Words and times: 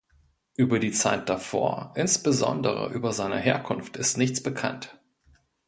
Über 0.57 0.79
die 0.79 0.89
Zeit 0.93 1.29
davor, 1.29 1.93
insbesondere 1.95 2.91
über 2.91 3.13
seine 3.13 3.37
Herkunft 3.37 3.97
ist 3.97 4.17
nichts 4.17 4.41
bekannt. 4.41 4.99